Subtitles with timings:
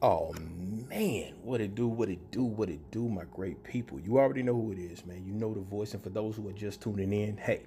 [0.00, 0.32] Oh
[0.88, 3.98] man, what it do, what it do, what it do, my great people.
[3.98, 5.24] You already know who it is, man.
[5.26, 5.92] You know the voice.
[5.94, 7.62] And for those who are just tuning in, hey,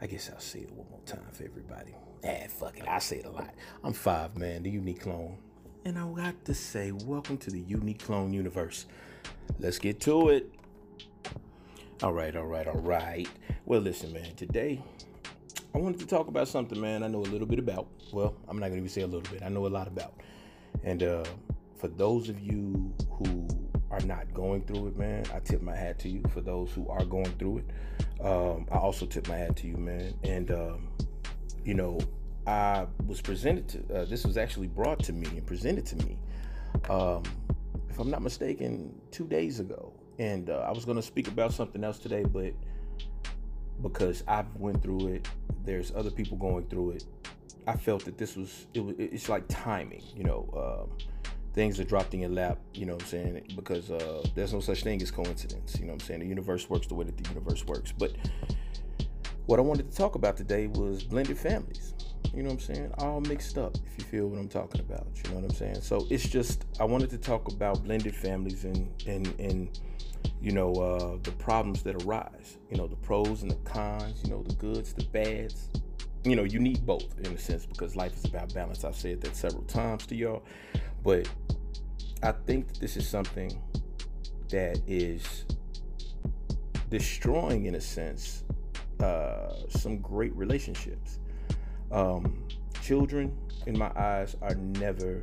[0.00, 1.94] I guess I'll say it one more time for everybody.
[2.24, 2.88] Ah, fuck it.
[2.88, 3.54] I say it a lot.
[3.84, 5.38] I'm five, man, the unique clone.
[5.84, 8.86] And I got to say, welcome to the unique clone universe.
[9.60, 10.52] Let's get to it.
[12.02, 13.28] All right, all right, all right.
[13.64, 14.82] Well, listen, man, today
[15.72, 17.86] I wanted to talk about something, man, I know a little bit about.
[18.12, 20.14] Well, I'm not going to even say a little bit, I know a lot about.
[20.84, 21.24] And uh,
[21.76, 23.48] for those of you who
[23.90, 26.22] are not going through it, man, I tip my hat to you.
[26.32, 29.76] For those who are going through it, um, I also tip my hat to you,
[29.76, 30.14] man.
[30.24, 30.88] And, um,
[31.64, 31.98] you know,
[32.46, 36.18] I was presented to, uh, this was actually brought to me and presented to me,
[36.88, 37.22] um,
[37.88, 39.92] if I'm not mistaken, two days ago.
[40.18, 42.52] And uh, I was going to speak about something else today, but
[43.82, 45.28] because I've went through it,
[45.64, 47.04] there's other people going through it.
[47.68, 50.48] I felt that this was it was it's like timing, you know.
[50.56, 50.98] Um,
[51.52, 53.52] things are dropped in your lap, you know what I'm saying?
[53.56, 56.20] Because uh, there's no such thing as coincidence, you know what I'm saying?
[56.20, 57.90] The universe works the way that the universe works.
[57.90, 58.12] But
[59.46, 61.94] what I wanted to talk about today was blended families.
[62.32, 62.92] You know what I'm saying?
[62.98, 65.06] All mixed up, if you feel what I'm talking about.
[65.16, 65.80] You know what I'm saying?
[65.80, 69.80] So it's just I wanted to talk about blended families and and and
[70.40, 72.58] you know uh, the problems that arise.
[72.70, 74.20] You know the pros and the cons.
[74.22, 75.68] You know the goods, the bads.
[76.24, 78.84] You know you need both in a sense because life is about balance.
[78.84, 80.42] I've said that several times to y'all,
[81.02, 81.28] but
[82.22, 83.62] I think that this is something
[84.50, 85.44] that is
[86.90, 88.44] destroying, in a sense,
[89.00, 91.20] uh, some great relationships.
[91.92, 92.44] Um,
[92.82, 95.22] children, in my eyes, are never,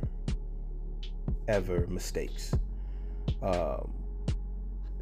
[1.48, 2.54] ever mistakes.
[3.42, 3.92] Um,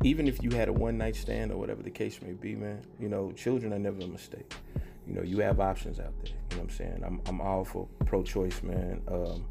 [0.02, 2.82] even if you had a one night stand or whatever the case may be, man,
[2.98, 4.52] you know, children are never a mistake.
[5.06, 6.32] You know, you have options out there.
[6.50, 7.02] You know what I'm saying?
[7.04, 9.02] I'm, I'm all for pro choice, man.
[9.08, 9.44] Um,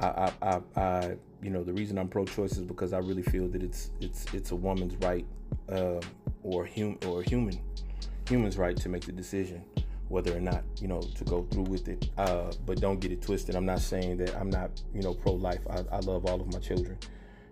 [0.00, 3.48] I, I, I, I, you know, the reason I'm pro-choice is because I really feel
[3.48, 5.26] that it's it's it's a woman's right
[5.70, 6.00] uh,
[6.42, 7.60] or hum or human
[8.28, 9.64] human's right to make the decision
[10.08, 12.08] whether or not you know to go through with it.
[12.18, 13.54] Uh, but don't get it twisted.
[13.54, 15.60] I'm not saying that I'm not you know pro-life.
[15.68, 16.98] I, I love all of my children.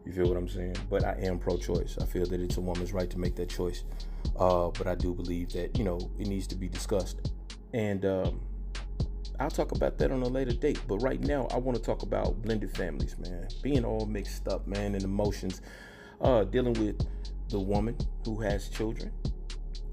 [0.09, 0.75] You feel what I'm saying?
[0.89, 1.99] But I am pro-choice.
[2.01, 3.85] I feel that it's a woman's right to make that choice.
[4.39, 7.31] Uh, but I do believe that you know it needs to be discussed.
[7.75, 8.41] And um,
[9.39, 10.81] I'll talk about that on a later date.
[10.89, 13.49] But right now, I want to talk about blended families, man.
[13.63, 15.61] Being all mixed up, man, and emotions.
[16.23, 17.07] Uh, dealing with
[17.51, 19.13] the woman who has children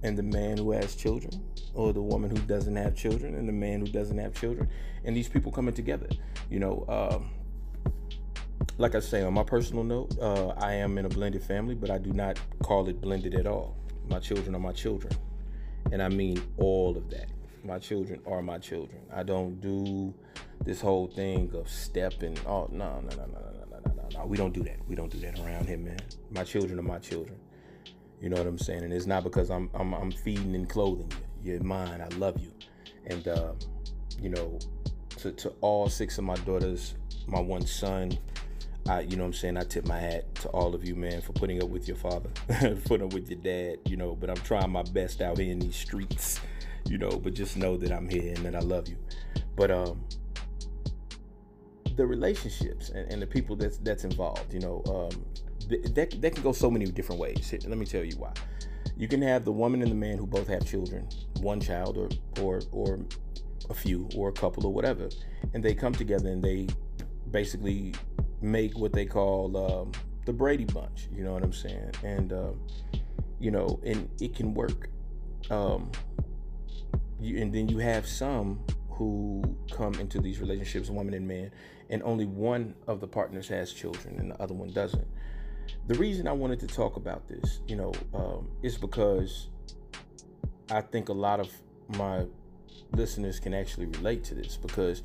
[0.04, 1.44] and the man who has children,
[1.74, 4.70] or the woman who doesn't have children and the man who doesn't have children,
[5.04, 6.08] and these people coming together.
[6.50, 7.32] You know, um,
[8.78, 11.90] like I say, on my personal note, uh, I am in a blended family, but
[11.90, 13.78] I do not call it blended at all.
[14.08, 15.14] My children are my children,
[15.92, 17.30] and I mean all of that
[17.66, 19.02] my children are my children.
[19.14, 20.14] I don't do
[20.64, 22.38] this whole thing of stepping.
[22.46, 24.26] Oh no, no, no, no, no, no, no, no, no.
[24.26, 24.78] We don't do that.
[24.88, 26.00] We don't do that around here, man.
[26.30, 27.40] My children are my children.
[28.22, 28.84] You know what I'm saying?
[28.84, 31.12] And it's not because I'm I'm, I'm feeding and clothing
[31.44, 31.54] you.
[31.54, 32.02] You're mine.
[32.02, 32.52] I love you.
[33.08, 33.54] And uh,
[34.22, 34.60] you know,
[35.18, 36.96] to to all six of my daughters,
[37.28, 38.18] my one son.
[38.88, 39.58] I, you know what I'm saying?
[39.58, 42.30] I tip my hat to all of you, man, for putting up with your father,
[42.86, 45.60] putting up with your dad, you know, but I'm trying my best out here in
[45.60, 46.40] these streets
[46.88, 48.98] you know, but just know that I'm here and that I love you.
[49.56, 50.04] But um
[51.96, 55.26] the relationships and, and the people that's that's involved, you know, um
[55.96, 57.54] that, that can go so many different ways.
[57.66, 58.34] Let me tell you why.
[58.98, 61.08] You can have the woman and the man who both have children,
[61.40, 62.10] one child or
[62.42, 63.00] or or
[63.70, 65.10] a few or a couple or whatever,
[65.54, 66.68] and they come together and they
[67.32, 67.94] basically
[68.42, 69.92] make what they call um,
[70.26, 71.08] the Brady Bunch.
[71.16, 71.92] You know what I'm saying?
[72.04, 72.52] And uh,
[73.40, 74.90] you know, and it can work.
[75.50, 75.92] Um,
[77.20, 78.60] you, and then you have some
[78.90, 81.52] who come into these relationships, women and men,
[81.90, 85.08] and only one of the partners has children and the other one doesn't.
[85.88, 89.50] The reason I wanted to talk about this, you know, um, is because
[90.72, 91.50] I think a lot of
[91.98, 92.26] my
[92.92, 95.04] listeners can actually relate to this because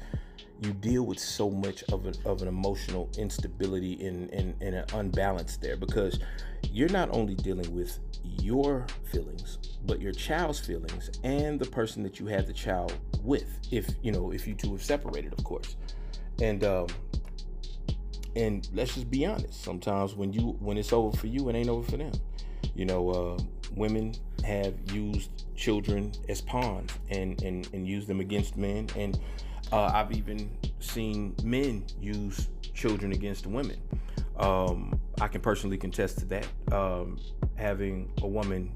[0.61, 4.85] you deal with so much of an, of an emotional instability and, and, and an
[4.95, 6.21] unbalance there because
[6.71, 12.21] you're not only dealing with your feelings but your child's feelings and the person that
[12.21, 12.93] you had the child
[13.23, 15.77] with if you know if you two have separated of course.
[16.41, 16.87] And um
[18.37, 19.63] and let's just be honest.
[19.63, 22.13] Sometimes when you when it's over for you it ain't over for them.
[22.75, 23.43] You know uh,
[23.75, 24.15] women
[24.45, 28.89] have used children as pawns and and and use them against men.
[28.97, 29.19] And
[29.73, 30.51] uh, I've even
[30.81, 33.81] seen men use children against women.
[34.37, 36.47] Um, I can personally contest to that.
[36.73, 37.19] Um,
[37.57, 38.73] having a woman,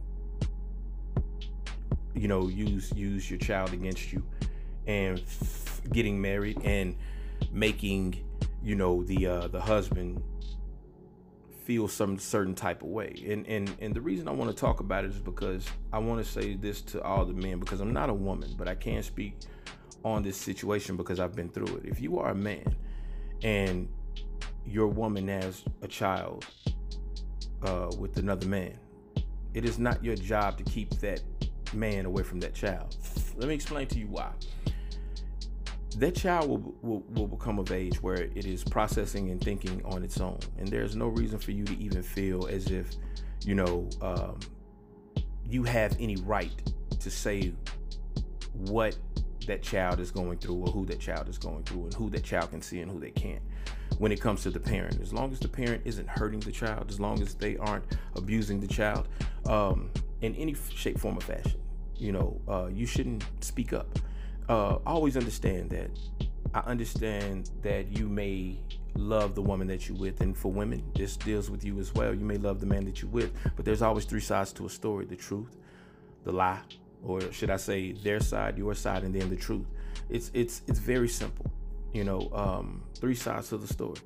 [2.14, 4.22] you know, use use your child against you,
[4.86, 6.96] and f- getting married and
[7.50, 8.24] making
[8.64, 10.22] you know, the uh, the husband
[11.64, 13.14] feel some certain type of way.
[13.28, 16.24] And and and the reason I want to talk about it is because I want
[16.24, 19.02] to say this to all the men because I'm not a woman, but I can
[19.02, 19.36] speak
[20.04, 21.84] on this situation because I've been through it.
[21.84, 22.76] If you are a man
[23.42, 23.88] and
[24.66, 26.46] your woman has a child
[27.62, 28.78] uh, with another man,
[29.54, 31.22] it is not your job to keep that
[31.72, 32.96] man away from that child.
[33.36, 34.30] Let me explain to you why.
[35.98, 40.02] That child will, will, will become of age where it is processing and thinking on
[40.02, 40.40] its own.
[40.58, 42.90] And there's no reason for you to even feel as if,
[43.44, 44.40] you know, um,
[45.48, 46.50] you have any right
[46.98, 47.52] to say
[48.52, 48.96] what
[49.46, 52.24] that child is going through or who that child is going through and who that
[52.24, 53.42] child can see and who they can't
[53.98, 55.00] when it comes to the parent.
[55.00, 57.84] As long as the parent isn't hurting the child as long as they aren't
[58.16, 59.08] abusing the child
[59.46, 59.90] um,
[60.22, 61.60] in any shape form or fashion
[61.96, 63.98] you know uh, you shouldn't speak up.
[64.48, 65.90] Uh, always understand that.
[66.52, 68.60] I understand that you may
[68.94, 72.14] love the woman that you're with and for women this deals with you as well.
[72.14, 74.70] You may love the man that you're with but there's always three sides to a
[74.70, 75.56] story the truth
[76.22, 76.60] the lie
[77.04, 79.66] or should I say their side, your side, and then the truth.
[80.08, 81.50] It's it's it's very simple,
[81.92, 82.30] you know.
[82.32, 84.00] Um, three sides to the story,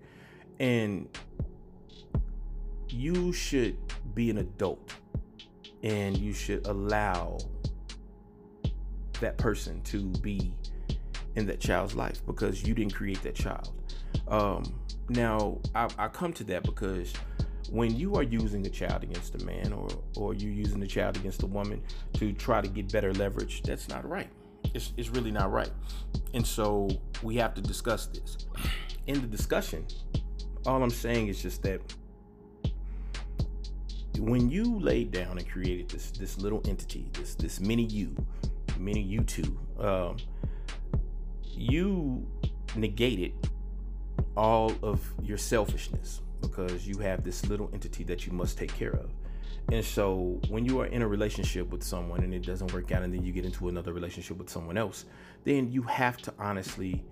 [0.59, 1.09] and
[2.89, 3.77] you should
[4.15, 4.95] be an adult,
[5.83, 7.39] and you should allow
[9.21, 10.55] that person to be
[11.37, 13.71] in that child's life because you didn't create that child.
[14.29, 14.75] Um,
[15.09, 17.13] now I, I come to that because
[17.71, 21.17] when you are using a child against a man or or you're using a child
[21.17, 21.83] against a woman
[22.15, 24.29] to try to get better leverage, that's not right.
[24.75, 25.71] It's, it's really not right.
[26.35, 26.89] And so
[27.23, 28.39] we have to discuss this.
[29.07, 29.87] In the discussion,
[30.67, 31.81] all I'm saying is just that
[34.19, 38.15] when you laid down and created this this little entity, this this mini you,
[38.79, 40.17] mini you two, um,
[41.45, 42.27] you
[42.77, 43.33] negated
[44.37, 48.93] all of your selfishness because you have this little entity that you must take care
[48.93, 49.11] of.
[49.71, 53.03] And so when you are in a relationship with someone and it doesn't work out
[53.03, 55.05] and then you get into another relationship with someone else,
[55.45, 57.05] then you have to honestly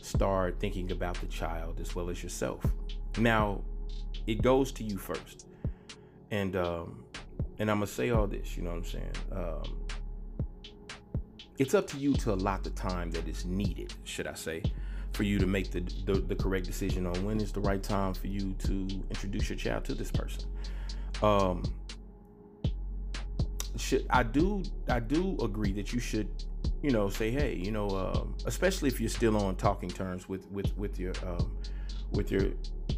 [0.00, 2.64] start thinking about the child as well as yourself.
[3.18, 3.62] Now,
[4.26, 5.46] it goes to you first.
[6.30, 7.04] And um
[7.58, 9.12] and I'm gonna say all this, you know what I'm saying?
[9.32, 9.80] Um
[11.58, 14.62] it's up to you to allot the time that is needed, should I say,
[15.14, 18.12] for you to make the, the, the correct decision on when is the right time
[18.14, 20.44] for you to introduce your child to this person.
[21.22, 21.62] Um,
[23.76, 26.28] should I do I do agree that you should
[26.82, 30.50] you know say hey you know um, especially if you're still on talking terms with
[30.50, 31.56] with with your um,
[32.12, 32.50] with your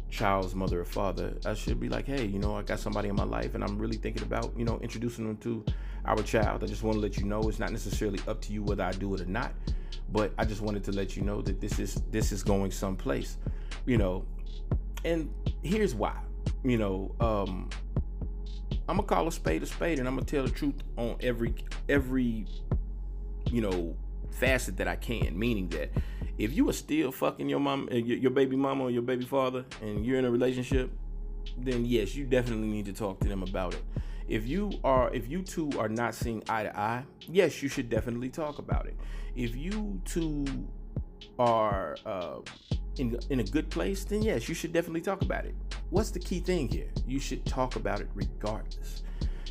[0.09, 3.15] child's mother or father I should be like hey you know I got somebody in
[3.15, 5.65] my life and I'm really thinking about you know introducing them to
[6.07, 8.63] our child I just want to let you know it's not necessarily up to you
[8.63, 9.53] whether I do it or not
[10.09, 13.37] but I just wanted to let you know that this is this is going someplace,
[13.85, 14.25] you know.
[15.05, 15.31] And
[15.63, 16.17] here's why,
[16.63, 17.15] you know.
[17.19, 17.69] Um,
[18.89, 21.53] I'm gonna call a spade a spade, and I'm gonna tell the truth on every
[21.89, 22.45] every,
[23.51, 23.95] you know,
[24.31, 25.37] facet that I can.
[25.37, 25.91] Meaning that
[26.37, 30.05] if you are still fucking your mom, your baby mama or your baby father, and
[30.05, 30.89] you're in a relationship,
[31.57, 33.83] then yes, you definitely need to talk to them about it.
[34.27, 37.89] If you are, if you two are not seeing eye to eye, yes, you should
[37.89, 38.95] definitely talk about it.
[39.35, 40.45] If you two
[41.39, 42.39] are uh,
[42.97, 45.55] in in a good place, then yes, you should definitely talk about it.
[45.89, 46.89] What's the key thing here?
[47.05, 49.03] You should talk about it regardless.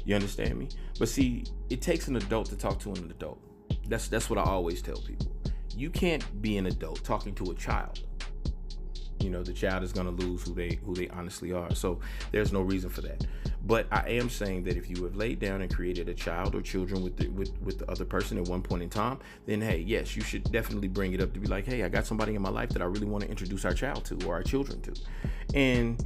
[0.04, 0.68] You understand me?
[0.98, 3.40] But see, it takes an adult to talk to an adult.
[3.88, 5.32] That's that's what I always tell people.
[5.74, 8.05] You can't be an adult talking to a child
[9.20, 11.74] you know the child is going to lose who they who they honestly are.
[11.74, 12.00] So
[12.32, 13.26] there's no reason for that.
[13.66, 16.62] But i am saying that if you have laid down and created a child or
[16.62, 19.78] children with the, with with the other person at one point in time then hey
[19.78, 22.42] yes you should definitely bring it up to be like hey i got somebody in
[22.42, 24.94] my life that i really want to introduce our child to or our children to.
[25.54, 26.04] And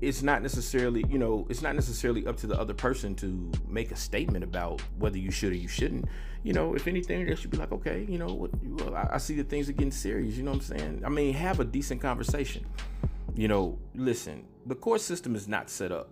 [0.00, 3.90] it's not necessarily you know it's not necessarily up to the other person to make
[3.92, 6.06] a statement about whether you should or you shouldn't.
[6.42, 9.18] You know if anything they should be like okay you know what well, I, I
[9.18, 11.02] see that things are getting serious you know what i'm saying?
[11.04, 12.64] I mean have a decent conversation.
[13.34, 16.10] You know listen the court system is not set up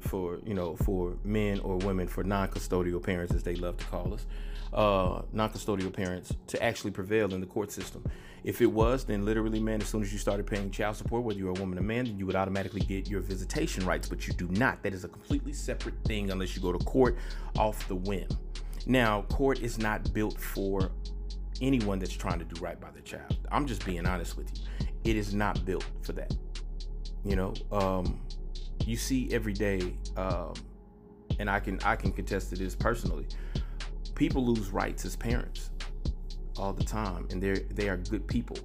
[0.00, 4.14] for you know for men or women for non-custodial parents as they love to call
[4.14, 4.26] us
[4.72, 8.04] uh, non-custodial parents to actually prevail in the court system.
[8.44, 11.38] If it was, then literally, man, as soon as you started paying child support, whether
[11.38, 14.08] you're a woman or man, then you would automatically get your visitation rights.
[14.08, 14.82] But you do not.
[14.82, 17.16] That is a completely separate thing unless you go to court
[17.56, 18.26] off the whim.
[18.86, 20.90] Now, court is not built for
[21.60, 23.36] anyone that's trying to do right by the child.
[23.52, 24.86] I'm just being honest with you.
[25.04, 26.34] It is not built for that.
[27.24, 28.20] You know, um,
[28.84, 30.54] you see every day, um,
[31.38, 33.26] and I can I can contest to this personally
[34.22, 35.70] people lose rights as parents
[36.56, 38.56] all the time and they're they are good people.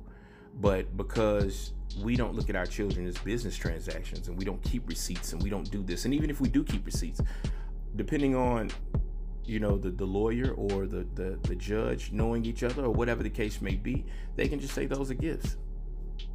[0.62, 1.74] But because
[2.04, 5.42] we don't look at our children as business transactions and we don't keep receipts and
[5.42, 6.06] we don't do this.
[6.06, 7.22] And even if we do keep receipts,
[7.96, 8.70] depending on
[9.46, 13.24] you know the, the lawyer or the, the the judge knowing each other or whatever
[13.24, 15.58] the case may be they can just say those are gifts.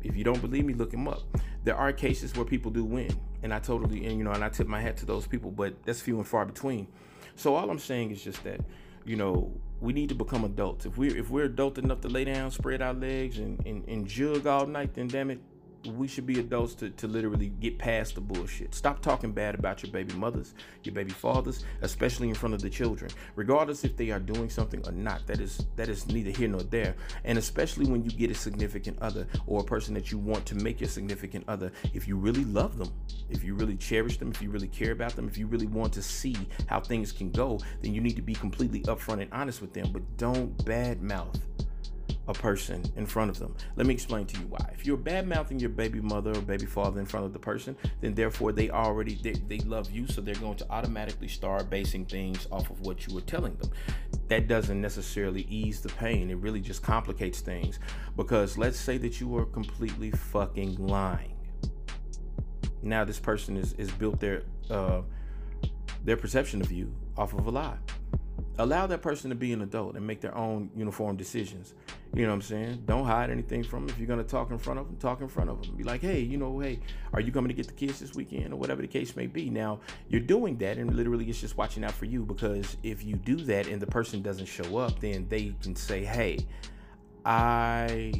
[0.02, 1.22] If you don't believe me look them up.
[1.62, 3.14] There are cases where people do win
[3.44, 5.80] and i totally and you know and i tip my hat to those people but
[5.84, 6.88] that's few and far between.
[7.36, 8.60] So all i'm saying is just that
[9.04, 10.86] you know we need to become adults.
[10.86, 14.06] If we're if we're adult enough to lay down spread our legs and and, and
[14.06, 15.40] jug all night then damn it
[15.86, 18.74] we should be adults to, to literally get past the bullshit.
[18.74, 22.70] Stop talking bad about your baby mothers, your baby fathers, especially in front of the
[22.70, 25.26] children, regardless if they are doing something or not.
[25.26, 26.94] That is that is neither here nor there.
[27.24, 30.54] And especially when you get a significant other or a person that you want to
[30.54, 32.92] make your significant other, if you really love them,
[33.30, 35.92] if you really cherish them, if you really care about them, if you really want
[35.94, 36.36] to see
[36.66, 39.90] how things can go, then you need to be completely upfront and honest with them.
[39.92, 41.40] But don't badmouth
[42.28, 43.54] a person in front of them.
[43.76, 44.70] Let me explain to you why.
[44.72, 47.76] If you're bad mouthing your baby mother or baby father in front of the person,
[48.00, 52.06] then therefore they already they, they love you, so they're going to automatically start basing
[52.06, 53.70] things off of what you were telling them.
[54.28, 56.30] That doesn't necessarily ease the pain.
[56.30, 57.80] It really just complicates things.
[58.16, 61.36] Because let's say that you are completely fucking lying.
[62.82, 65.02] Now this person is, is built their uh,
[66.04, 67.78] their perception of you off of a lie
[68.58, 71.74] allow that person to be an adult and make their own uniform decisions.
[72.14, 72.82] You know what I'm saying?
[72.84, 73.94] Don't hide anything from them.
[73.94, 75.74] If you're gonna talk in front of them, talk in front of them.
[75.76, 76.78] Be like, hey, you know, hey,
[77.14, 79.48] are you coming to get the kids this weekend or whatever the case may be?
[79.48, 83.16] Now you're doing that, and literally it's just watching out for you because if you
[83.16, 86.46] do that and the person doesn't show up, then they can say, hey,
[87.24, 88.12] I,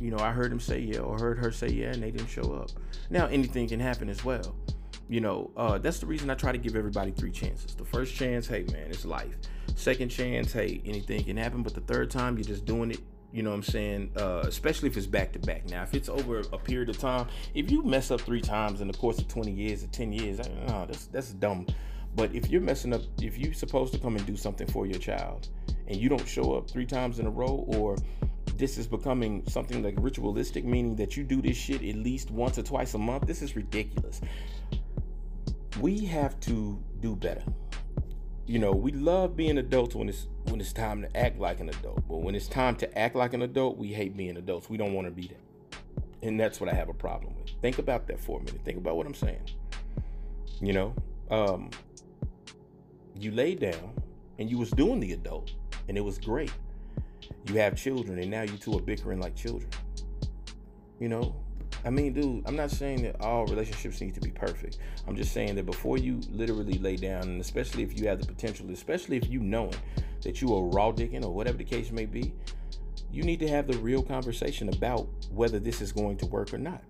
[0.00, 2.28] you know, I heard him say yeah or heard her say yeah, and they didn't
[2.30, 2.70] show up.
[3.08, 4.56] Now anything can happen as well
[5.12, 7.74] you know, uh, that's the reason I try to give everybody three chances.
[7.74, 9.36] The first chance, hey man, it's life.
[9.74, 11.62] Second chance, hey, anything can happen.
[11.62, 13.00] But the third time, you're just doing it.
[13.32, 14.10] You know what I'm saying?
[14.16, 15.68] Uh, especially if it's back to back.
[15.70, 18.88] Now, if it's over a period of time, if you mess up three times in
[18.88, 21.66] the course of 20 years or 10 years, I, no, that's that's dumb.
[22.14, 24.98] But if you're messing up, if you're supposed to come and do something for your
[24.98, 25.48] child,
[25.86, 27.96] and you don't show up three times in a row, or
[28.56, 32.58] this is becoming something like ritualistic, meaning that you do this shit at least once
[32.58, 34.20] or twice a month, this is ridiculous
[35.80, 37.42] we have to do better.
[38.52, 41.70] You know, we love being adults when it's when it's time to act like an
[41.70, 42.06] adult.
[42.06, 44.68] But when it's time to act like an adult, we hate being adults.
[44.68, 45.78] We don't want to be that.
[46.20, 47.48] And that's what I have a problem with.
[47.62, 48.60] Think about that for a minute.
[48.62, 49.40] Think about what I'm saying.
[50.60, 50.94] You know,
[51.30, 51.70] um,
[53.18, 53.94] you laid down
[54.38, 55.50] and you was doing the adult
[55.88, 56.52] and it was great.
[57.46, 59.70] You have children and now you two are bickering like children.
[61.00, 61.34] You know,
[61.84, 64.78] I mean, dude, I'm not saying that all relationships need to be perfect.
[65.08, 68.26] I'm just saying that before you literally lay down, and especially if you have the
[68.26, 69.74] potential, especially if you knowing
[70.22, 72.32] that you are raw digging or whatever the case may be,
[73.10, 76.58] you need to have the real conversation about whether this is going to work or
[76.58, 76.82] not.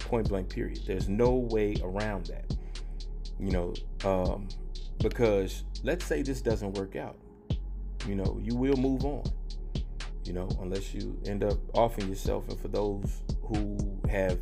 [0.00, 0.80] Point blank, period.
[0.86, 2.56] There's no way around that.
[3.38, 3.74] You know,
[4.04, 4.48] um,
[4.98, 7.16] because let's say this doesn't work out.
[8.08, 9.22] You know, you will move on
[10.24, 12.48] you know, unless you end up offing yourself.
[12.48, 14.38] And for those who have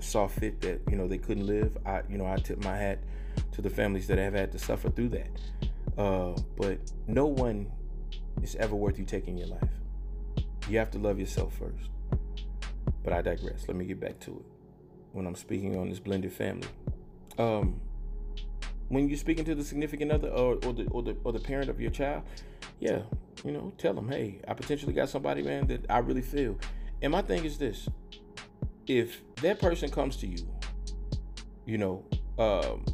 [0.00, 3.00] saw fit that you know they couldn't live, I you know I tip my hat
[3.52, 5.28] to the families that have had to suffer through that.
[5.96, 7.70] Uh, but no one
[8.42, 9.68] is ever worth you taking your life.
[10.68, 11.90] You have to love yourself first.
[13.02, 13.64] But I digress.
[13.66, 14.44] Let me get back to it.
[15.12, 16.68] When I'm speaking on this blended family,
[17.38, 17.80] um,
[18.88, 21.68] when you're speaking to the significant other or, or the or the or the parent
[21.68, 22.22] of your child,
[22.80, 23.02] yeah,
[23.44, 26.58] you know, tell them, hey, I potentially got somebody, man, that I really feel.
[27.02, 27.88] And my thing is this:
[28.86, 30.48] if that person comes to you,
[31.66, 32.04] you know,
[32.38, 32.84] um,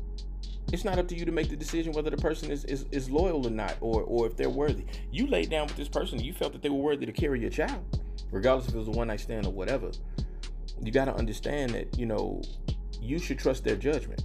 [0.72, 3.08] it's not up to you to make the decision whether the person is, is, is
[3.08, 4.84] loyal or not, or or if they're worthy.
[5.12, 7.50] You laid down with this person, you felt that they were worthy to carry your
[7.50, 8.00] child,
[8.32, 9.92] regardless if it was a one night stand or whatever.
[10.82, 12.42] You got to understand that you know
[13.00, 14.24] you should trust their judgment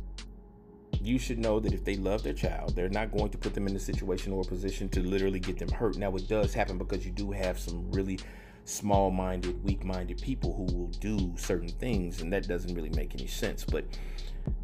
[1.01, 3.67] you should know that if they love their child, they're not going to put them
[3.67, 5.97] in a situation or a position to literally get them hurt.
[5.97, 8.19] Now, it does happen because you do have some really
[8.65, 13.13] small minded, weak minded people who will do certain things, and that doesn't really make
[13.15, 13.63] any sense.
[13.63, 13.85] But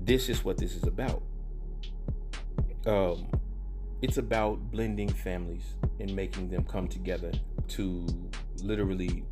[0.01, 1.24] this is what this is about.
[2.86, 3.27] Um,
[4.01, 5.63] it's about blending families
[6.00, 7.32] and making them come together
[7.70, 8.06] to
[8.62, 9.24] literally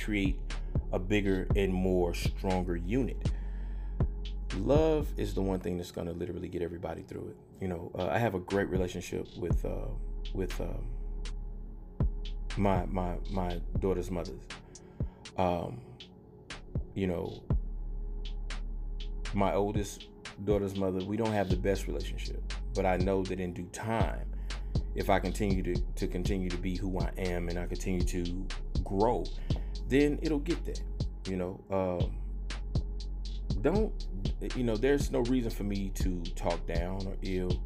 [0.00, 0.38] create
[0.92, 3.30] a bigger and more stronger unit
[4.54, 7.36] love is the one thing that's going to literally get everybody through it.
[7.60, 9.88] You know, uh, I have a great relationship with uh,
[10.34, 10.86] with um,
[12.56, 14.40] my my my daughter's mothers.
[15.36, 15.80] Um,
[16.94, 17.42] you know,
[19.34, 20.08] my oldest
[20.44, 22.42] daughter's mother, we don't have the best relationship,
[22.74, 24.26] but I know that in due time,
[24.94, 28.46] if I continue to to continue to be who I am and I continue to
[28.84, 29.24] grow,
[29.88, 30.84] then it'll get there.
[31.28, 32.21] You know, um,
[33.62, 33.92] don't
[34.56, 34.76] you know?
[34.76, 37.62] There's no reason for me to talk down or ill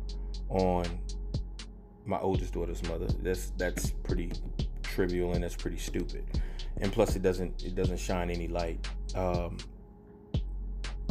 [0.48, 0.86] on
[2.04, 3.06] my oldest daughter's mother.
[3.22, 4.32] That's that's pretty
[4.82, 6.24] trivial and that's pretty stupid.
[6.80, 9.58] And plus, it doesn't it doesn't shine any light um,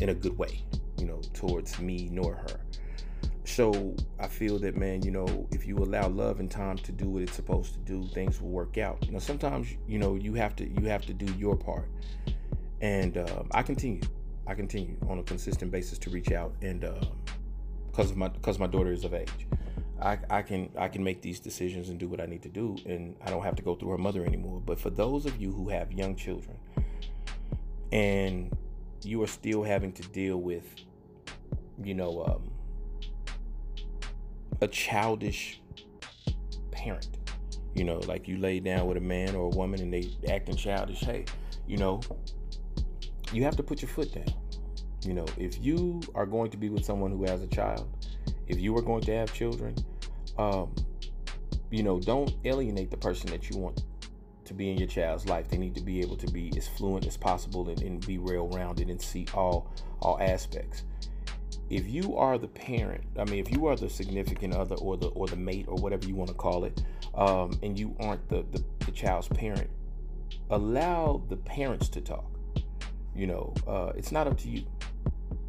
[0.02, 0.64] in a good way,
[0.98, 2.60] you know, towards me nor her.
[3.46, 7.08] So I feel that man, you know, if you allow love and time to do
[7.08, 9.10] what it's supposed to do, things will work out.
[9.10, 11.88] Now sometimes you know you have to you have to do your part,
[12.82, 14.02] and um, I continue,
[14.48, 16.82] I continue on a consistent basis to reach out, and
[17.92, 19.48] because um, my because my daughter is of age,
[20.02, 22.78] I, I can I can make these decisions and do what I need to do,
[22.86, 24.62] and I don't have to go through her mother anymore.
[24.64, 26.58] But for those of you who have young children,
[27.92, 28.56] and
[29.04, 30.66] you are still having to deal with,
[31.84, 32.52] you know, um,
[34.62, 35.62] a childish
[36.72, 37.18] parent.
[37.74, 40.56] You know, like you lay down with a man or a woman and they acting
[40.56, 41.02] childish.
[41.02, 41.26] Hey,
[41.68, 42.00] you know,
[43.36, 44.34] you have to put your foot down.
[45.02, 47.88] You know, if you are going to be with someone who has a child,
[48.48, 49.76] if you are going to have children,
[50.38, 50.74] um,
[51.70, 53.84] you know, don't alienate the person that you want
[54.46, 55.48] to be in your child's life.
[55.48, 58.90] They need to be able to be as fluent as possible and, and be well-rounded
[58.90, 60.84] and see all all aspects
[61.70, 65.08] if you are the parent, I mean, if you are the significant other or the
[65.08, 66.84] or the mate or whatever you want to call it,
[67.16, 69.70] um, and you aren't the, the, the child's parent,
[70.50, 72.35] allow the parents to talk.
[73.16, 74.66] You know, uh, it's not up to you.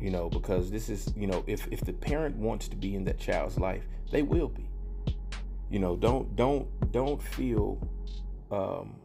[0.00, 3.04] You know, because this is you know, if if the parent wants to be in
[3.04, 4.68] that child's life, they will be.
[5.70, 7.78] You know, don't don't don't feel
[8.50, 8.96] um,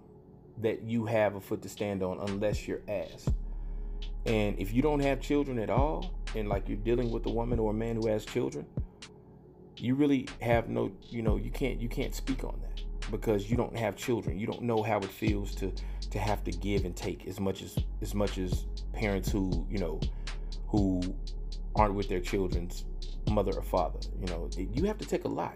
[0.60, 3.30] that you have a foot to stand on unless you're asked.
[4.26, 7.58] And if you don't have children at all, and like you're dealing with a woman
[7.58, 8.66] or a man who has children,
[9.78, 12.72] you really have no, you know, you can't you can't speak on that
[13.12, 14.40] because you don't have children.
[14.40, 15.72] You don't know how it feels to
[16.10, 19.78] to have to give and take as much as as much as parents who, you
[19.78, 20.00] know,
[20.68, 21.02] who
[21.76, 22.86] aren't with their children's
[23.30, 24.00] mother or father.
[24.20, 25.56] You know, you have to take a lot.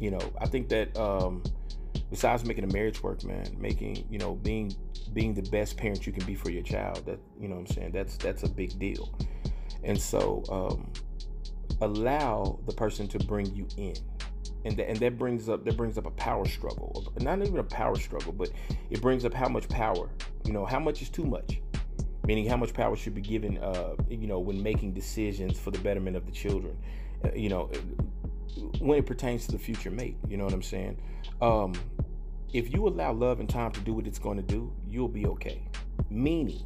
[0.00, 1.42] You know, I think that um
[2.10, 4.74] besides making a marriage work, man, making, you know, being
[5.12, 7.92] being the best parent you can be for your child, that you know I'm saying,
[7.92, 9.16] that's that's a big deal.
[9.82, 10.90] And so um
[11.80, 13.94] allow the person to bring you in.
[14.64, 17.12] And that, and that brings up that brings up a power struggle.
[17.20, 18.50] Not even a power struggle, but
[18.90, 20.08] it brings up how much power,
[20.44, 21.60] you know, how much is too much
[22.26, 25.78] meaning how much power should be given uh, you know when making decisions for the
[25.80, 26.74] betterment of the children
[27.22, 27.70] uh, you know
[28.78, 30.96] when it pertains to the future mate you know what i'm saying
[31.42, 31.74] um,
[32.54, 35.26] if you allow love and time to do what it's going to do, you'll be
[35.26, 35.60] okay.
[36.08, 36.62] Meaning,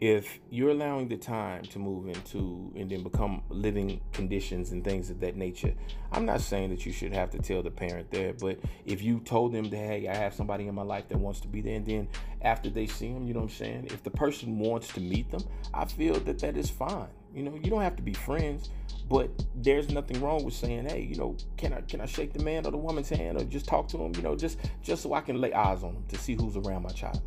[0.00, 5.08] if you're allowing the time to move into and then become living conditions and things
[5.08, 5.72] of that nature,
[6.12, 9.20] I'm not saying that you should have to tell the parent there, but if you
[9.20, 11.76] told them that, hey, I have somebody in my life that wants to be there,
[11.76, 12.08] and then
[12.42, 13.86] after they see them, you know what I'm saying?
[13.86, 17.08] If the person wants to meet them, I feel that that is fine.
[17.34, 18.70] You know, you don't have to be friends,
[19.08, 22.42] but there's nothing wrong with saying, hey, you know, can I can I shake the
[22.42, 25.14] man or the woman's hand or just talk to him, you know, just just so
[25.14, 27.20] I can lay eyes on them to see who's around my child.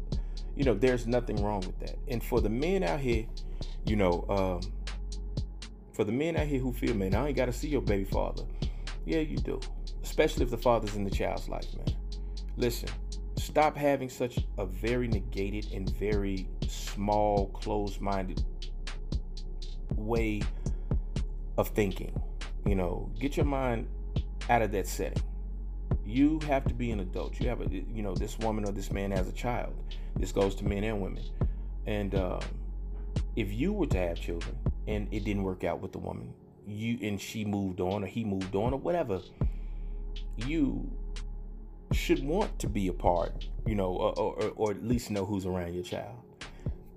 [0.58, 1.96] You know, there's nothing wrong with that.
[2.08, 3.28] And for the men out here,
[3.86, 4.74] you know, um,
[5.94, 8.06] for the men out here who feel, man, I ain't got to see your baby
[8.06, 8.42] father.
[9.06, 9.60] Yeah, you do.
[10.04, 11.96] Especially if the father's in the child's life, man.
[12.58, 12.90] Listen,
[13.36, 18.44] stop having such a very negated and very small, closed minded
[19.96, 20.42] way
[21.60, 22.20] of thinking.
[22.66, 23.88] You know, get your mind
[24.50, 25.22] out of that setting.
[26.08, 27.38] You have to be an adult.
[27.42, 29.76] You have a, you know, this woman or this man has a child.
[30.16, 31.24] This goes to men and women.
[31.86, 32.40] And um,
[33.36, 34.56] if you were to have children
[34.88, 36.34] and it didn't work out with the woman,
[36.66, 39.20] you and she moved on or he moved on or whatever,
[40.38, 40.90] you
[41.92, 45.46] should want to be a part, you know, or, or, or at least know who's
[45.46, 46.16] around your child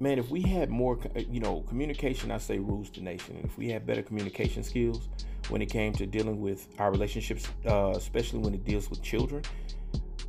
[0.00, 3.36] man, if we had more, uh, you know, communication, I say rules the nation.
[3.36, 5.08] And if we had better communication skills
[5.50, 9.44] when it came to dealing with our relationships, uh, especially when it deals with children,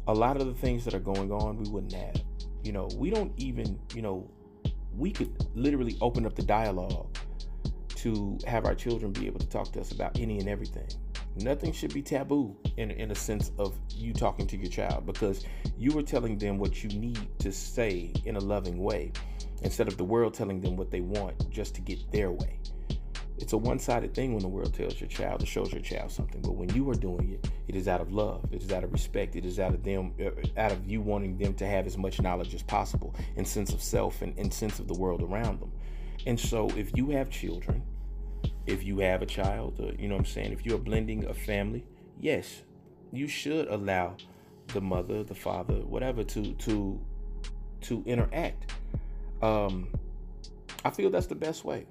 [0.07, 2.21] a lot of the things that are going on, we wouldn't have.
[2.63, 4.29] You know, we don't even, you know,
[4.97, 7.07] we could literally open up the dialogue
[7.95, 10.87] to have our children be able to talk to us about any and everything.
[11.37, 15.45] Nothing should be taboo in, in a sense of you talking to your child because
[15.77, 19.13] you are telling them what you need to say in a loving way
[19.61, 22.59] instead of the world telling them what they want just to get their way.
[23.37, 26.11] It's a one sided thing when the world tells your child or shows your child
[26.11, 28.83] something, but when you are doing it, it is out of love, it is out
[28.83, 31.87] of respect, it is out of them, uh, out of you wanting them to have
[31.87, 35.23] as much knowledge as possible and sense of self and, and sense of the world
[35.23, 35.71] around them.
[36.27, 37.81] And so, if you have children,
[38.67, 41.25] if you have a child, or, you know what I'm saying, if you are blending
[41.25, 41.83] a family,
[42.19, 42.61] yes,
[43.11, 44.17] you should allow
[44.67, 46.99] the mother, the father, whatever, to to
[47.81, 48.71] to interact
[49.41, 49.87] Um,
[50.83, 51.85] I feel that's the best way.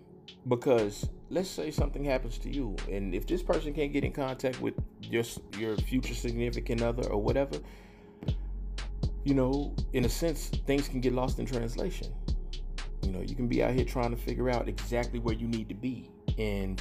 [0.49, 4.61] Because let's say something happens to you, and if this person can't get in contact
[4.61, 5.25] with your
[5.59, 7.59] your future significant other or whatever,
[9.25, 12.13] you know, in a sense, things can get lost in translation.
[13.03, 15.69] You know, you can be out here trying to figure out exactly where you need
[15.69, 16.81] to be and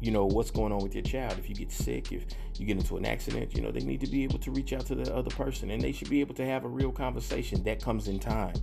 [0.00, 1.38] you know what's going on with your child.
[1.38, 2.26] If you get sick if
[2.58, 4.86] you get into an accident you know they need to be able to reach out
[4.86, 7.82] to the other person and they should be able to have a real conversation that
[7.82, 8.54] comes in time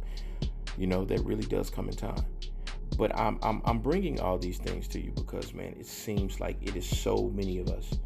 [0.79, 2.25] you know that really does come in time.
[2.97, 6.57] But I'm, I'm i'm bringing all these things to you because man it seems like
[6.61, 7.99] it is so many of us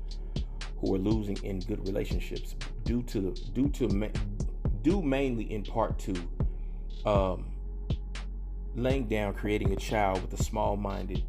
[0.77, 4.11] who are losing in good relationships due to due to
[4.81, 6.13] due mainly in part to
[7.05, 7.45] um
[8.75, 11.23] laying down creating a child with a small-minded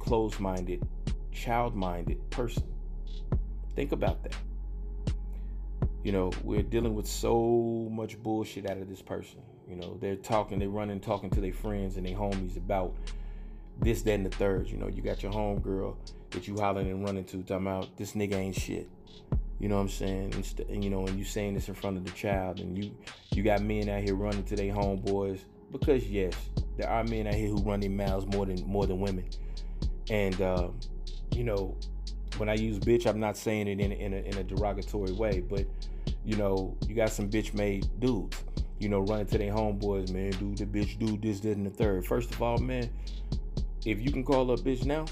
[0.00, 0.82] closed-minded
[1.30, 2.64] child-minded person.
[3.76, 4.34] Think about that.
[6.02, 10.16] You know we're dealing with so much bullshit out of this person you know they're
[10.16, 12.92] talking they're running talking to their friends and their homies about
[13.80, 14.68] this that and the third.
[14.68, 15.96] You know you got your home girl
[16.30, 18.88] that you hollering and running to talking about this nigga ain't shit.
[19.60, 20.34] You know what i'm saying?
[20.34, 22.90] And, and you know and you saying this in front of the child and you
[23.32, 26.34] you got men out here running to their homeboys because yes
[26.76, 29.24] there are men out here who run their mouths more than more than women.
[30.08, 30.80] And um,
[31.32, 31.76] you know
[32.36, 35.40] when i use bitch i'm not saying it in in a, in a derogatory way
[35.40, 35.66] but
[36.24, 38.36] you know you got some bitch made dudes
[38.80, 41.70] you know running to their homeboys man do the bitch do this that and the
[41.70, 42.90] third first of all man
[43.86, 45.04] if you can call a bitch now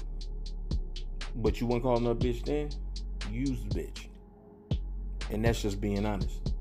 [1.35, 2.69] but you wouldn't call her a bitch then
[3.31, 4.07] use the bitch
[5.31, 6.53] and that's just being honest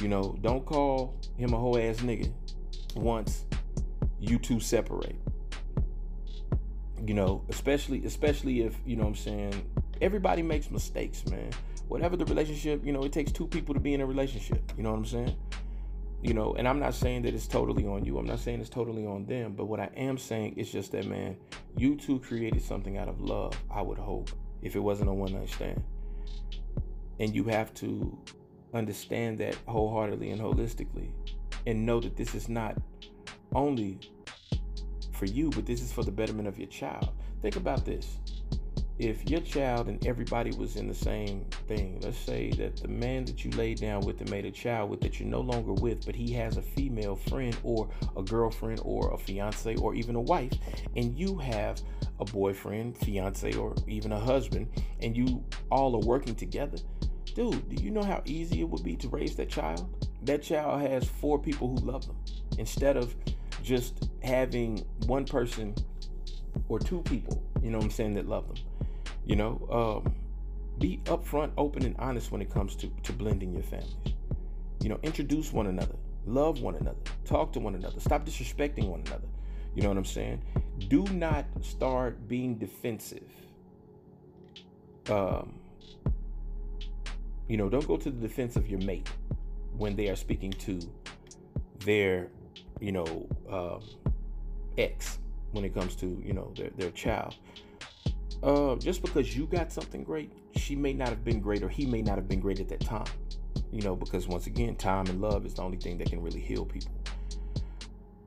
[0.00, 2.32] you know don't call him a whole ass nigga
[2.94, 3.44] once
[4.20, 5.16] you two separate.
[7.06, 11.50] You know, especially especially if, you know what I'm saying, everybody makes mistakes, man.
[11.88, 14.72] Whatever the relationship, you know, it takes two people to be in a relationship.
[14.76, 15.36] You know what I'm saying?
[16.22, 18.18] You know, and I'm not saying that it's totally on you.
[18.18, 19.52] I'm not saying it's totally on them.
[19.54, 21.36] But what I am saying is just that, man,
[21.76, 24.30] you two created something out of love, I would hope,
[24.62, 25.82] if it wasn't a one night stand.
[27.20, 28.18] And you have to
[28.74, 31.10] understand that wholeheartedly and holistically
[31.66, 32.76] and know that this is not
[33.54, 33.98] only
[35.12, 37.10] for you, but this is for the betterment of your child.
[37.42, 38.18] Think about this.
[38.98, 43.26] If your child and everybody was in the same thing, let's say that the man
[43.26, 46.06] that you laid down with and made a child with that you're no longer with,
[46.06, 50.20] but he has a female friend or a girlfriend or a fiance or even a
[50.20, 50.54] wife,
[50.96, 51.78] and you have
[52.20, 54.66] a boyfriend, fiance, or even a husband,
[55.02, 56.78] and you all are working together,
[57.34, 60.08] dude, do you know how easy it would be to raise that child?
[60.22, 62.16] That child has four people who love them
[62.56, 63.14] instead of
[63.62, 65.74] just having one person
[66.70, 68.56] or two people, you know what I'm saying, that love them.
[69.26, 70.14] You know, um,
[70.78, 74.14] be upfront, open, and honest when it comes to, to blending your families.
[74.80, 79.02] You know, introduce one another, love one another, talk to one another, stop disrespecting one
[79.06, 79.26] another.
[79.74, 80.42] You know what I'm saying?
[80.88, 83.30] Do not start being defensive.
[85.10, 85.54] Um,
[87.48, 89.08] you know, don't go to the defense of your mate
[89.76, 90.80] when they are speaking to
[91.80, 92.28] their
[92.80, 93.80] you know, um,
[94.76, 95.18] X
[95.52, 97.34] when it comes to, you know, their, their child.
[98.42, 101.86] Uh, just because you got something great, she may not have been great or he
[101.86, 103.06] may not have been great at that time.
[103.72, 106.40] You know, because once again, time and love is the only thing that can really
[106.40, 106.92] heal people.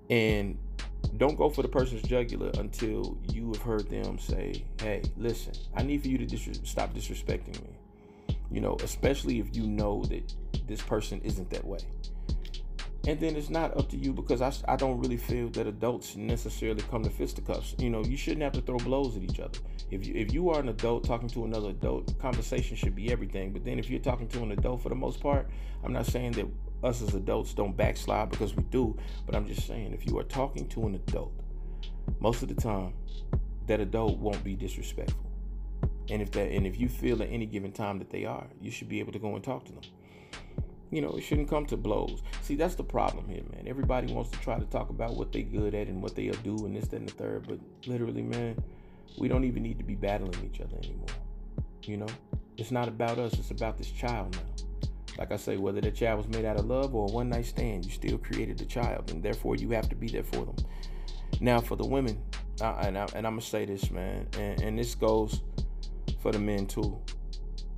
[0.10, 0.58] And
[1.18, 5.84] don't go for the person's jugular until you have heard them say, hey, listen, I
[5.84, 8.36] need for you to dis- stop disrespecting me.
[8.52, 10.34] You know, especially if you know that
[10.68, 11.80] this person isn't that way
[13.08, 16.16] and then it's not up to you because I, I don't really feel that adults
[16.16, 17.76] necessarily come to fisticuffs.
[17.78, 19.58] You know, you shouldn't have to throw blows at each other.
[19.90, 23.54] If you if you are an adult talking to another adult, conversation should be everything.
[23.54, 25.50] But then if you're talking to an adult for the most part,
[25.84, 26.48] I'm not saying that
[26.84, 30.24] us as adults don't backslide because we do, but I'm just saying if you are
[30.24, 31.34] talking to an adult,
[32.20, 32.94] most of the time,
[33.68, 35.26] that adult won't be disrespectful.
[36.10, 38.72] And if that and if you feel at any given time that they are, you
[38.72, 39.84] should be able to go and talk to them.
[40.92, 42.24] You know, it shouldn't come to blows.
[42.42, 43.68] See, that's the problem here, man.
[43.68, 46.66] Everybody wants to try to talk about what they good at and what they'll do
[46.66, 47.48] and this, that, and the third.
[47.48, 48.62] But literally, man,
[49.18, 51.08] we don't even need to be battling each other anymore.
[51.84, 52.08] You know,
[52.58, 53.34] it's not about us.
[53.34, 54.90] It's about this child now.
[55.20, 57.46] Like I say, whether the child was made out of love or a one night
[57.46, 60.56] stand, you still created the child, and therefore you have to be there for them.
[61.42, 62.22] Now, for the women,
[62.62, 65.42] uh, and, I, and I'm gonna say this, man, and, and this goes
[66.22, 66.98] for the men too.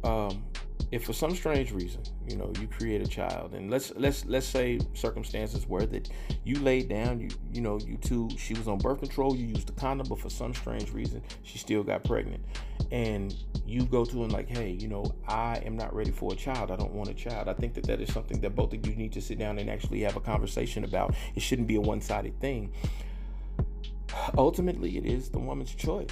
[0.04, 0.44] Um,
[0.92, 4.46] if for some strange reason, you know, you create a child, and let's let's let's
[4.46, 6.10] say circumstances where that
[6.44, 9.68] you laid down, you you know, you two, she was on birth control, you used
[9.68, 12.44] the condom, but for some strange reason, she still got pregnant,
[12.92, 13.34] and
[13.66, 16.72] you go to him like, hey, you know, I am not ready for a child.
[16.72, 17.48] I don't want a child.
[17.48, 19.70] I think that that is something that both of you need to sit down and
[19.70, 21.16] actually have a conversation about.
[21.36, 22.74] It shouldn't be a one sided thing.
[24.38, 26.10] Ultimately, it is the woman's choice.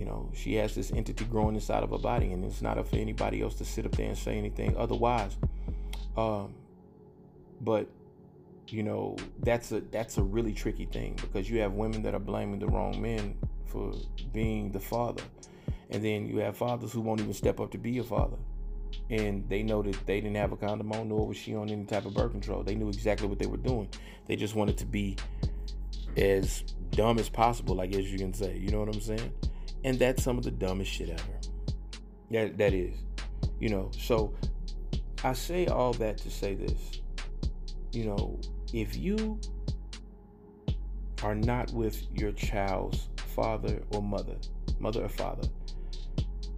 [0.00, 2.88] You know, she has this entity growing inside of her body, and it's not up
[2.88, 5.36] for anybody else to sit up there and say anything otherwise.
[6.16, 6.54] Um,
[7.60, 7.88] but
[8.68, 12.20] you know, that's a that's a really tricky thing because you have women that are
[12.20, 13.36] blaming the wrong men
[13.66, 13.92] for
[14.32, 15.22] being the father
[15.90, 18.36] and then you have fathers who won't even step up to be a father.
[19.10, 21.84] And they know that they didn't have a condom on, nor was she on any
[21.84, 22.62] type of birth control.
[22.62, 23.88] They knew exactly what they were doing.
[24.26, 25.16] They just wanted to be
[26.16, 28.56] as dumb as possible, I guess you can say.
[28.56, 29.32] You know what I'm saying?
[29.84, 31.22] And that's some of the dumbest shit ever.
[32.30, 32.94] That that is.
[33.58, 34.34] You know, so
[35.22, 37.00] I say all that to say this.
[37.92, 38.40] You know,
[38.72, 39.40] if you
[41.22, 44.36] are not with your child's father or mother,
[44.78, 45.48] mother or father,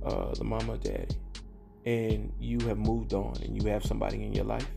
[0.05, 1.17] uh, the mama, or daddy,
[1.87, 4.69] and you have moved on and you have somebody in your life,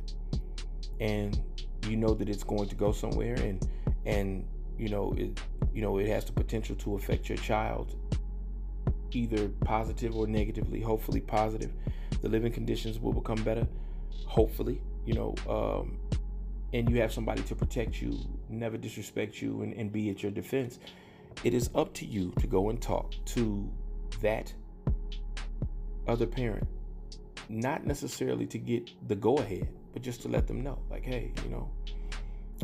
[0.99, 1.39] and
[1.87, 3.67] you know that it's going to go somewhere, and
[4.05, 5.39] and you know it,
[5.73, 7.95] you know it has the potential to affect your child,
[9.11, 10.81] either positive or negatively.
[10.81, 11.71] Hopefully, positive.
[12.21, 13.67] The living conditions will become better.
[14.25, 15.35] Hopefully, you know.
[15.49, 15.97] Um,
[16.73, 20.31] and you have somebody to protect you, never disrespect you, and, and be at your
[20.31, 20.79] defense,
[21.43, 23.69] it is up to you to go and talk to
[24.21, 24.53] that
[26.07, 26.67] other parent,
[27.49, 31.31] not necessarily to get the go ahead, but just to let them know, like, hey,
[31.43, 31.69] you know,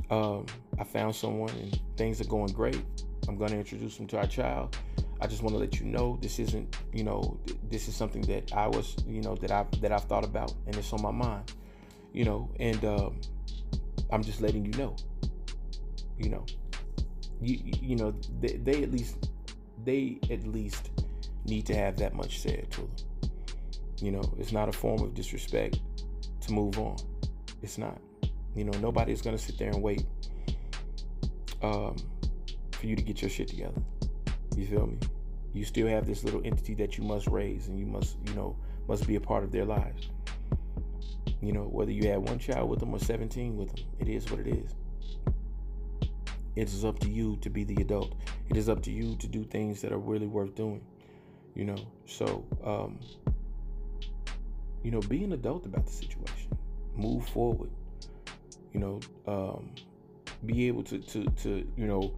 [0.09, 0.45] um,
[0.79, 2.81] I found someone and things are going great.
[3.27, 4.77] I'm going to introduce them to our child.
[5.21, 8.51] I just want to let you know this isn't, you know, this is something that
[8.53, 11.53] I was, you know, that I've that I've thought about and it's on my mind,
[12.11, 13.21] you know, and um,
[14.11, 14.95] I'm just letting you know,
[16.17, 16.45] you know,
[17.39, 19.29] you you know they, they at least
[19.83, 20.89] they at least
[21.45, 22.91] need to have that much said to them.
[23.99, 25.79] You know, it's not a form of disrespect
[26.41, 26.97] to move on.
[27.61, 27.99] It's not.
[28.55, 30.03] You know, nobody's gonna sit there and wait
[31.61, 31.95] um,
[32.71, 33.81] for you to get your shit together.
[34.55, 34.97] You feel me?
[35.53, 38.55] You still have this little entity that you must raise, and you must, you know,
[38.87, 40.09] must be a part of their lives.
[41.41, 44.29] You know, whether you have one child with them or 17 with them, it is
[44.29, 44.75] what it is.
[46.55, 48.13] It is up to you to be the adult.
[48.49, 50.81] It is up to you to do things that are really worth doing.
[51.55, 52.99] You know, so um,
[54.83, 56.57] you know, be an adult about the situation.
[56.95, 57.69] Move forward.
[58.73, 59.71] You know, um,
[60.45, 62.13] be able to to to you know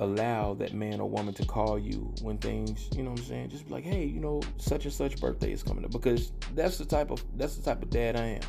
[0.00, 3.50] allow that man or woman to call you when things, you know what I'm saying?
[3.50, 6.78] Just be like, hey, you know, such and such birthday is coming up because that's
[6.78, 8.42] the type of that's the type of dad I am.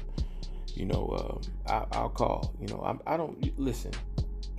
[0.76, 2.54] You know, uh, I, will call.
[2.60, 3.92] You know, I, I don't listen.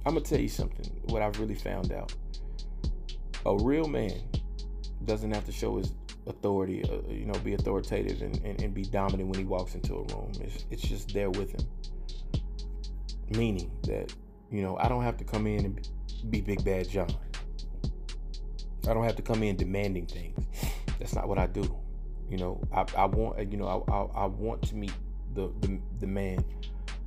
[0.05, 0.87] I'm gonna tell you something.
[1.05, 2.14] What I've really found out:
[3.46, 4.20] a real man
[5.05, 5.92] doesn't have to show his
[6.27, 9.94] authority, uh, you know, be authoritative and, and, and, be dominant when he walks into
[9.94, 10.31] a room.
[10.40, 11.66] It's, it's just there with him.
[13.31, 14.14] Meaning that,
[14.51, 15.88] you know, I don't have to come in and
[16.23, 17.09] be Big Bad John.
[18.89, 20.39] I don't have to come in demanding things.
[20.99, 21.77] That's not what I do.
[22.31, 24.93] You know, I, I want, you know, I, I, I want to meet
[25.35, 26.45] the, the, the man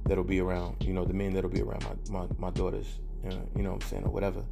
[0.06, 3.36] that'll be around, you know, the men that'll be around my, my, my daughters, uh,
[3.56, 4.44] you know what I'm saying, or whatever.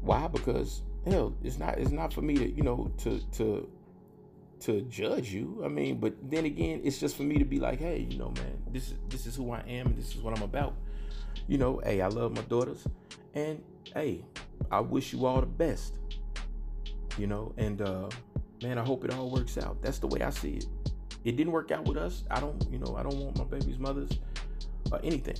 [0.00, 0.28] Why?
[0.28, 3.68] Because hell, it's not it's not for me to you know to to
[4.60, 5.62] to judge you.
[5.64, 8.30] I mean, but then again, it's just for me to be like, hey, you know,
[8.30, 10.74] man, this is this is who I am and this is what I'm about.
[11.46, 12.86] You know, hey, I love my daughters,
[13.34, 13.62] and
[13.94, 14.24] hey,
[14.70, 15.98] I wish you all the best.
[17.18, 18.08] You know, and uh,
[18.62, 19.80] man, I hope it all works out.
[19.82, 20.66] That's the way I see it.
[21.24, 22.24] It didn't work out with us.
[22.30, 24.10] I don't, you know, I don't want my baby's mothers
[24.92, 25.36] or anything.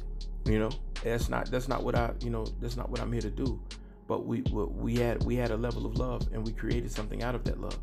[0.47, 0.71] You know,
[1.03, 3.61] that's not that's not what I, you know, that's not what I'm here to do
[4.09, 7.35] but we we had we had a level of love and we created something out
[7.35, 7.79] of that love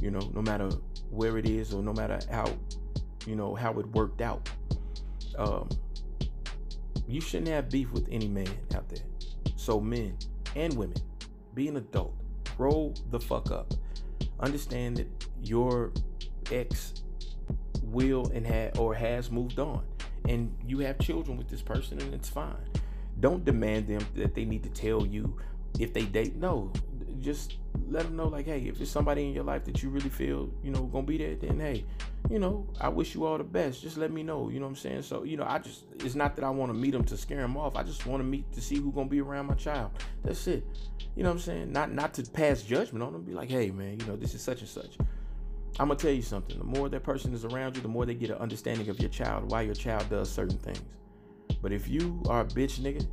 [0.00, 0.68] you know no matter
[1.10, 2.46] where it is or no matter how
[3.26, 4.48] you know how it worked out
[5.38, 5.68] um
[7.08, 9.04] you shouldn't have beef with any man out there.
[9.56, 10.16] So men
[10.54, 10.96] and women
[11.54, 12.14] be an adult.
[12.56, 13.74] Grow the fuck up.
[14.40, 15.92] Understand that your
[16.50, 16.94] ex
[17.82, 19.84] will and had or has moved on
[20.28, 22.56] and you have children with this person and it's fine.
[23.20, 25.36] Don't demand them that they need to tell you
[25.78, 26.36] if they date.
[26.36, 26.72] No,
[27.20, 27.54] just
[27.88, 30.50] let them know like, hey, if there's somebody in your life that you really feel,
[30.62, 31.84] you know, gonna be there, then hey,
[32.30, 33.82] you know, I wish you all the best.
[33.82, 34.48] Just let me know.
[34.48, 35.02] You know what I'm saying?
[35.02, 37.40] So, you know, I just it's not that I want to meet them to scare
[37.40, 37.76] them off.
[37.76, 39.92] I just want to meet to see who's gonna be around my child.
[40.24, 40.66] That's it.
[41.14, 41.72] You know what I'm saying?
[41.72, 43.22] Not not to pass judgment on them.
[43.22, 44.96] Be like, hey man, you know, this is such and such.
[45.78, 46.58] I'm gonna tell you something.
[46.58, 49.10] The more that person is around you, the more they get an understanding of your
[49.10, 50.82] child, why your child does certain things.
[51.62, 53.06] But if you are a bitch nigga,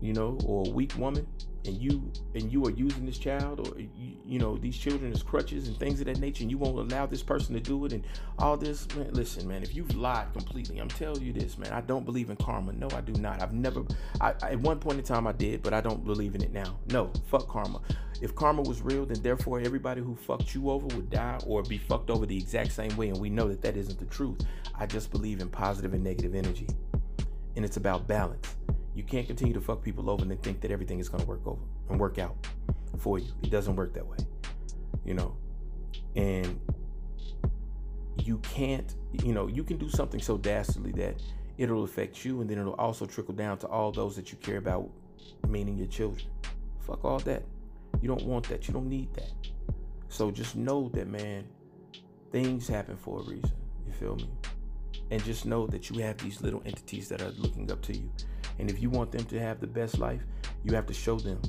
[0.00, 1.26] you know, or a weak woman,
[1.66, 5.22] and you and you are using this child or you, you know these children as
[5.22, 7.92] crutches and things of that nature and you won't allow this person to do it
[7.92, 8.04] and
[8.38, 11.80] all this man listen man if you've lied completely i'm telling you this man i
[11.80, 12.72] don't believe in karma.
[12.72, 13.42] No i do not.
[13.42, 13.84] I've never
[14.20, 16.76] I, at one point in time i did but i don't believe in it now.
[16.90, 17.80] No fuck karma.
[18.20, 21.78] If karma was real then therefore everybody who fucked you over would die or be
[21.78, 24.40] fucked over the exact same way and we know that that isn't the truth.
[24.78, 26.66] I just believe in positive and negative energy
[27.56, 28.54] and it's about balance
[28.96, 31.28] you can't continue to fuck people over and then think that everything is going to
[31.28, 32.34] work over and work out
[32.98, 33.30] for you.
[33.42, 34.16] It doesn't work that way,
[35.04, 35.36] you know.
[36.16, 36.58] And
[38.24, 41.22] you can't, you know, you can do something so dastardly that
[41.58, 44.56] it'll affect you and then it'll also trickle down to all those that you care
[44.56, 44.88] about,
[45.46, 46.26] meaning your children.
[46.80, 47.42] Fuck all that.
[48.00, 48.66] You don't want that.
[48.66, 49.30] You don't need that.
[50.08, 51.44] So just know that, man,
[52.32, 53.52] things happen for a reason.
[53.86, 54.30] You feel me?
[55.10, 58.10] And just know that you have these little entities that are looking up to you.
[58.58, 60.22] And if you want them to have the best life,
[60.64, 61.40] you have to show them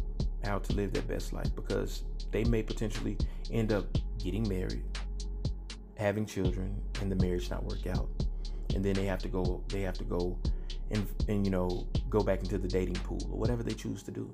[0.43, 3.17] how to live their best life because they may potentially
[3.51, 3.85] end up
[4.17, 4.83] getting married,
[5.95, 8.09] having children, and the marriage not work out.
[8.75, 10.37] And then they have to go they have to go
[10.91, 14.11] and and you know go back into the dating pool or whatever they choose to
[14.11, 14.29] do.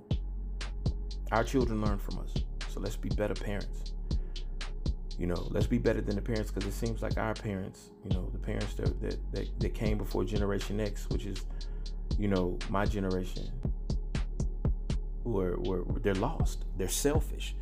[1.32, 2.34] Our children learn from us.
[2.70, 3.94] So let's be better parents.
[5.18, 8.10] You know, let's be better than the parents because it seems like our parents, you
[8.16, 11.46] know, the parents that, that, that, that came before Generation X, which is
[12.18, 13.50] you know, my generation
[15.24, 16.66] were, were they're lost.
[16.78, 17.56] They're selfish.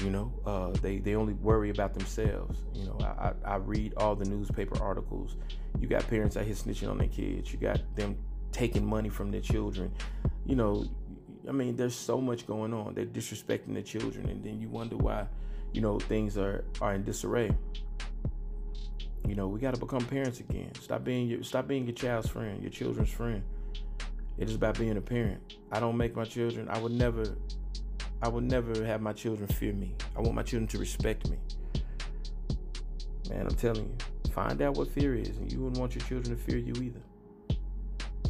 [0.00, 2.62] You know, uh, they they only worry about themselves.
[2.72, 5.36] You know, I, I read all the newspaper articles.
[5.80, 7.52] You got parents out here snitching on their kids.
[7.52, 8.16] You got them
[8.52, 9.92] taking money from their children.
[10.46, 10.84] You know,
[11.48, 12.94] I mean, there's so much going on.
[12.94, 15.26] They're disrespecting their children, and then you wonder why,
[15.72, 17.50] you know, things are are in disarray.
[19.26, 20.72] You know, we got to become parents again.
[20.80, 23.42] Stop being your stop being your child's friend, your children's friend.
[24.38, 25.56] It is about being a parent.
[25.72, 26.68] I don't make my children.
[26.68, 27.24] I would never.
[28.20, 29.94] I would never have my children fear me.
[30.16, 31.38] I want my children to respect me.
[33.30, 36.36] Man, I'm telling you, find out what fear is, and you wouldn't want your children
[36.36, 37.00] to fear you either.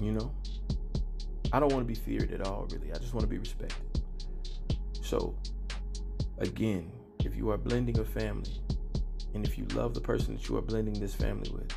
[0.01, 0.31] You know,
[1.53, 2.93] I don't want to be feared at all, really.
[2.93, 4.03] I just want to be respected.
[5.01, 5.35] So,
[6.39, 6.93] again,
[7.25, 8.61] if you are blending a family,
[9.33, 11.73] and if you love the person that you are blending this family with,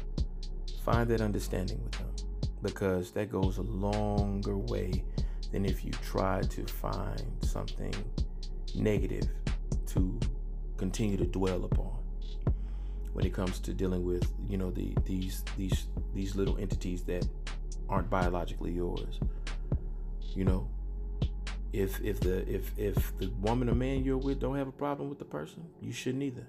[0.83, 2.20] find that understanding with them
[2.61, 5.03] because that goes a longer way
[5.51, 7.93] than if you try to find something
[8.75, 9.27] negative
[9.87, 10.19] to
[10.77, 11.97] continue to dwell upon.
[13.13, 17.27] When it comes to dealing with you know the these these these little entities that
[17.89, 19.19] aren't biologically yours
[20.35, 20.67] you know?
[21.73, 25.09] If if the if if the woman or man you're with don't have a problem
[25.09, 26.45] with the person you shouldn't either.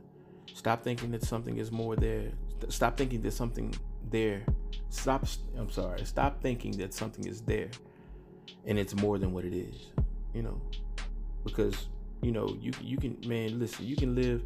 [0.53, 2.33] Stop thinking that something is more there.
[2.69, 3.73] Stop thinking that something
[4.11, 4.45] there.
[4.91, 7.71] Stop i'm sorry stop thinking that something is there
[8.67, 9.87] and it's more than what it is
[10.35, 10.61] you know?
[11.45, 11.89] Because
[12.23, 14.45] you know you you can man listen you can live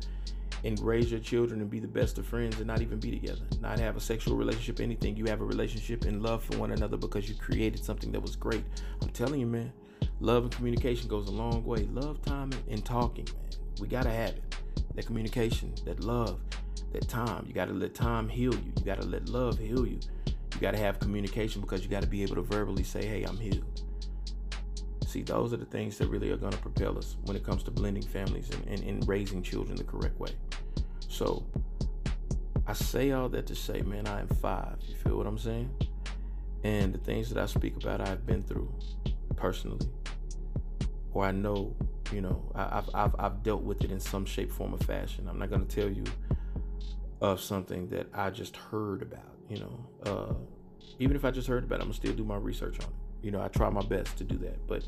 [0.65, 3.43] and raise your children and be the best of friends and not even be together
[3.61, 5.15] not have a sexual relationship anything.
[5.15, 8.35] You have a relationship and love for one another because you created something that was
[8.35, 8.65] great.
[9.03, 9.73] I'm telling you man
[10.21, 11.87] love and communication goes a long way.
[11.93, 13.51] Love time and talking man.
[13.81, 14.57] We gotta have it.
[14.95, 16.41] That communication that love
[17.05, 19.99] time you gotta let time heal you you gotta let love heal you
[20.57, 23.25] you got to have communication because you got to be able to verbally say, hey,
[23.25, 23.83] I'm healed.
[25.07, 27.63] See, those are the things that really are going to propel us when it comes
[27.65, 30.31] to blending families and, and, and raising children the correct way.
[31.09, 31.45] So,
[32.67, 34.79] I say all that to say, man, I am five.
[34.89, 35.71] You feel what I'm saying?
[36.65, 38.73] And the things that I speak about, I've been through
[39.37, 39.87] personally,
[41.13, 41.77] or I know,
[42.13, 45.29] you know, I've, I've, I've dealt with it in some shape, form, or fashion.
[45.29, 46.05] I'm not going to tell you
[47.21, 50.35] of something that I just heard about you know, uh,
[50.99, 53.27] even if I just heard about it, I'm gonna still do my research on it.
[53.27, 54.67] You know, I try my best to do that.
[54.67, 54.85] But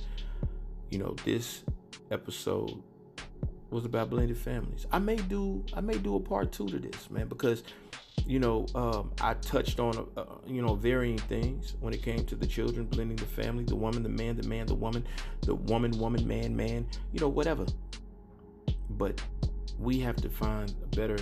[0.90, 1.64] you know, this
[2.10, 2.82] episode
[3.70, 4.86] was about blended families.
[4.90, 7.62] I may do I may do a part two to this, man, because
[8.26, 12.34] you know um, I touched on uh, you know varying things when it came to
[12.34, 15.06] the children blending the family, the woman, the man, the man, the woman,
[15.42, 17.66] the woman, woman, man, man, you know whatever.
[18.90, 19.20] But
[19.78, 21.18] we have to find a better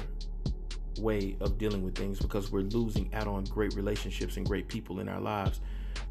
[0.98, 5.00] way of dealing with things because we're losing out on great relationships and great people
[5.00, 5.60] in our lives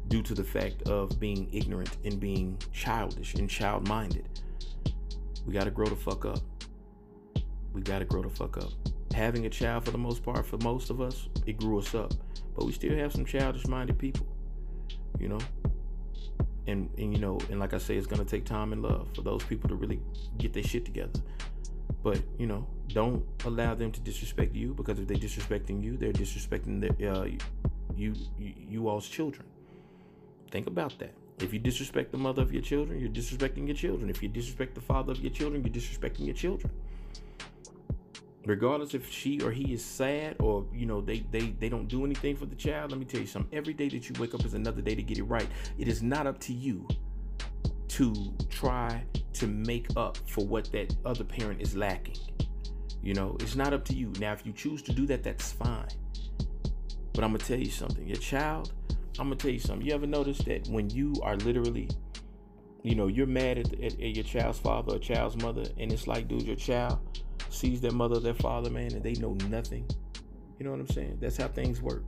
[0.08, 4.28] due to the fact of being ignorant and being childish and child minded.
[5.46, 6.40] We got to grow the fuck up.
[7.72, 8.72] We got to grow the fuck up.
[9.14, 12.12] Having a child, for the most part, for most of us, it grew us up.
[12.56, 14.26] But we still have some childish minded people,
[15.18, 15.40] you know?
[16.66, 19.22] And, and you know, and like I say, it's gonna take time and love for
[19.22, 20.00] those people to really
[20.38, 21.20] get their shit together.
[22.02, 26.12] But you know, don't allow them to disrespect you because if they're disrespecting you, they're
[26.12, 27.24] disrespecting the, uh,
[27.94, 29.46] you, you, you all's children.
[30.50, 31.12] Think about that.
[31.38, 34.08] If you disrespect the mother of your children, you're disrespecting your children.
[34.08, 36.72] If you disrespect the father of your children, you're disrespecting your children.
[38.46, 42.04] Regardless if she or he is sad or you know they they they don't do
[42.04, 43.52] anything for the child, let me tell you something.
[43.58, 45.48] Every day that you wake up is another day to get it right.
[45.78, 46.86] It is not up to you
[47.88, 49.02] to try
[49.38, 52.16] to make up for what that other parent is lacking.
[53.02, 54.12] You know, it's not up to you.
[54.18, 55.88] Now, if you choose to do that, that's fine.
[57.12, 58.06] But I'm gonna tell you something.
[58.06, 58.72] Your child,
[59.18, 59.86] I'm gonna tell you something.
[59.86, 61.88] You ever notice that when you are literally,
[62.82, 66.06] you know, you're mad at, at, at your child's father or child's mother, and it's
[66.06, 66.98] like, dude, your child
[67.48, 69.88] sees their mother, their father, man, and they know nothing.
[70.58, 71.18] You know what I'm saying?
[71.20, 72.04] That's how things work.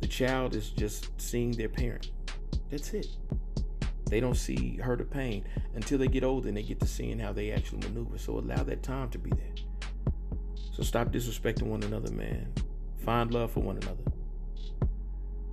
[0.00, 2.10] The child is just seeing their parent.
[2.70, 3.06] That's it.
[4.06, 5.44] They don't see hurt or pain
[5.74, 8.18] until they get older and they get to seeing how they actually maneuver.
[8.18, 9.64] So allow that time to be there.
[10.72, 12.52] So stop disrespecting one another, man.
[13.04, 14.02] Find love for one another.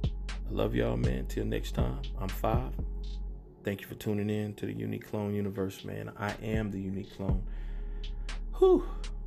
[0.04, 1.28] I love y'all, man.
[1.28, 2.74] Till next time, I'm five.
[3.64, 6.12] Thank you for tuning in to the Unique Clone Universe, man.
[6.18, 7.43] I am the Unique Clone.
[8.58, 8.84] Whew,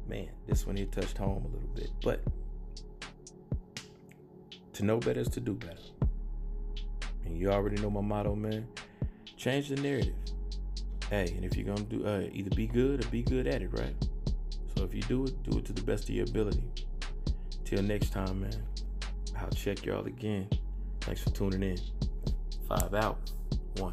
[0.08, 1.90] man, this one here touched home a little bit.
[2.02, 2.20] But
[4.72, 5.78] to know better is to do better.
[7.24, 8.66] And you already know my motto, man.
[9.44, 10.14] Change the narrative.
[11.10, 13.68] Hey, and if you're gonna do uh, either be good or be good at it,
[13.72, 13.94] right?
[14.74, 16.64] So if you do it, do it to the best of your ability.
[17.66, 18.62] Till next time, man.
[19.38, 20.48] I'll check y'all again.
[21.02, 21.78] Thanks for tuning in.
[22.66, 23.18] Five out.
[23.76, 23.92] One.